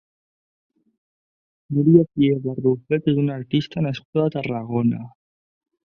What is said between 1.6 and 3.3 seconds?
Núria Pié Barrufet és